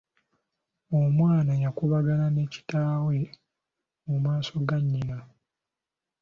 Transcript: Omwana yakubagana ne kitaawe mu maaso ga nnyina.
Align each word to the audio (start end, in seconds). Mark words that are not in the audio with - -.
Omwana 0.99 1.53
yakubagana 1.63 2.25
ne 2.31 2.43
kitaawe 2.53 3.17
mu 4.07 4.15
maaso 4.23 4.53
ga 4.67 4.77
nnyina. 4.83 5.17